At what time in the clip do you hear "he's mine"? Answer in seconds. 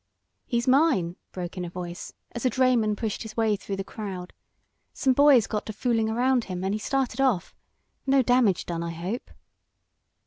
0.47-1.15